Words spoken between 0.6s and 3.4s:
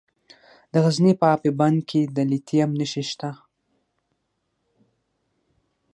د غزني په اب بند کې د لیتیم نښې شته.